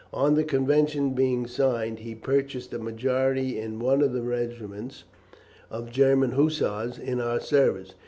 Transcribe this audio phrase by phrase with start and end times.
[0.11, 5.03] On the Convention being signed he purchased a majority in one of the regiments
[5.69, 7.93] of German Hussars in our service.